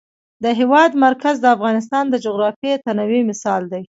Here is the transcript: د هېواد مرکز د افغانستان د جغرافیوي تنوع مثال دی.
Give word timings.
د 0.43 0.45
هېواد 0.59 0.91
مرکز 1.05 1.35
د 1.41 1.45
افغانستان 1.55 2.03
د 2.09 2.15
جغرافیوي 2.25 2.75
تنوع 2.85 3.21
مثال 3.31 3.61
دی. 3.71 3.79